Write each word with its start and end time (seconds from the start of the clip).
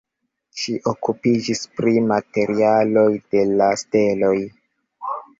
Ŝi 0.59 0.71
okupiĝis 0.91 1.59
pri 1.79 1.91
materialoj 2.11 3.03
de 3.35 3.43
la 3.59 3.67
steloj. 3.83 4.33